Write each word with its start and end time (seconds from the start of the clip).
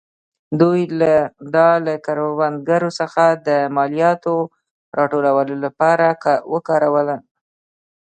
دوی 0.59 0.81
دا 1.55 1.69
له 1.85 1.93
کروندګرو 2.05 2.89
څخه 2.99 3.23
د 3.47 3.49
مالیاتو 3.75 4.35
راټولولو 4.99 5.55
لپاره 5.65 6.07
وکاراوه. 6.53 7.17